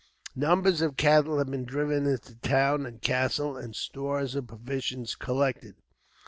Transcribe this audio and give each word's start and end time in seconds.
Numbers 0.35 0.81
of 0.81 0.97
cattle 0.97 1.37
had 1.37 1.51
been 1.51 1.63
driven 1.63 2.07
into 2.07 2.29
the 2.33 2.39
town 2.39 2.87
and 2.87 2.99
castle, 3.03 3.55
and 3.55 3.75
stores 3.75 4.33
of 4.33 4.47
provisions 4.47 5.13
collected. 5.13 5.75